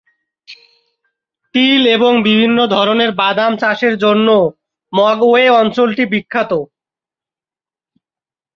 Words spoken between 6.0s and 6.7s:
বিখ্যাত।